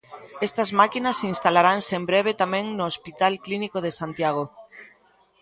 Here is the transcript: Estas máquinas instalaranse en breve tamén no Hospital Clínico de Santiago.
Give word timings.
Estas 0.47 0.69
máquinas 0.79 1.17
instalaranse 1.31 1.93
en 1.99 2.03
breve 2.09 2.33
tamén 2.41 2.65
no 2.77 2.83
Hospital 2.91 3.33
Clínico 3.45 3.77
de 3.85 3.91
Santiago. 3.99 4.43